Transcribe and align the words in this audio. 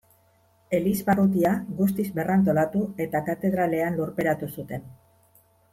Elizbarrutia 0.77 1.51
guztiz 1.81 2.07
berrantolatu 2.17 2.83
eta 3.07 3.25
katedralean 3.31 4.01
lurperatu 4.03 4.51
zuten. 4.59 4.93